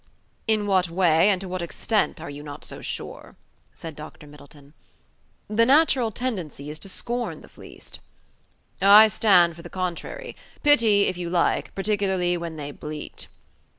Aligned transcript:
"In 0.47 0.65
what 0.65 0.89
way, 0.89 1.29
and 1.29 1.39
to 1.41 1.47
what 1.47 1.61
extent, 1.61 2.19
are 2.19 2.27
you 2.31 2.41
not 2.41 2.65
so 2.65 2.81
sure?" 2.81 3.35
said 3.75 3.95
Dr. 3.95 4.25
Middleton. 4.25 4.73
"The 5.47 5.63
natural 5.67 6.09
tendency 6.09 6.71
is 6.71 6.79
to 6.79 6.89
scorn 6.89 7.41
the 7.41 7.47
fleeced." 7.47 7.99
"I 8.81 9.07
stand 9.09 9.55
for 9.55 9.61
the 9.61 9.69
contrary. 9.69 10.35
Pity, 10.63 11.03
if 11.03 11.19
you 11.19 11.29
like: 11.29 11.75
particularly 11.75 12.35
when 12.35 12.55
they 12.55 12.71
bleat." 12.71 13.27